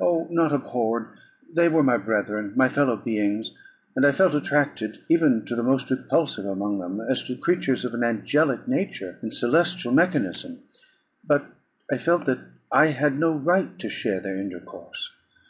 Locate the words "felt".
4.12-4.34, 11.98-12.24